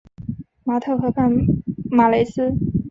[0.63, 1.31] 马特河畔
[1.91, 2.53] 马雷斯。